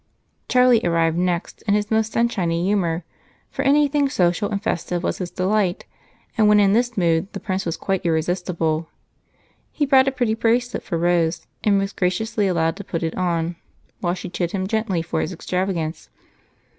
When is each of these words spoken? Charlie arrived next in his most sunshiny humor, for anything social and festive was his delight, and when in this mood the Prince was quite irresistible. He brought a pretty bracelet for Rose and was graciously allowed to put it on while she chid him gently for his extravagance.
Charlie 0.49 0.81
arrived 0.83 1.19
next 1.19 1.61
in 1.67 1.75
his 1.75 1.91
most 1.91 2.11
sunshiny 2.11 2.65
humor, 2.65 3.03
for 3.51 3.61
anything 3.61 4.09
social 4.09 4.49
and 4.49 4.59
festive 4.59 5.03
was 5.03 5.19
his 5.19 5.29
delight, 5.29 5.85
and 6.35 6.47
when 6.49 6.59
in 6.59 6.73
this 6.73 6.97
mood 6.97 7.31
the 7.33 7.39
Prince 7.39 7.67
was 7.67 7.77
quite 7.77 8.03
irresistible. 8.03 8.89
He 9.71 9.85
brought 9.85 10.07
a 10.07 10.11
pretty 10.11 10.33
bracelet 10.33 10.81
for 10.81 10.97
Rose 10.97 11.45
and 11.63 11.77
was 11.77 11.93
graciously 11.93 12.47
allowed 12.47 12.77
to 12.77 12.83
put 12.83 13.03
it 13.03 13.13
on 13.15 13.57
while 13.99 14.15
she 14.15 14.27
chid 14.27 14.53
him 14.53 14.65
gently 14.65 15.03
for 15.03 15.21
his 15.21 15.31
extravagance. 15.31 16.09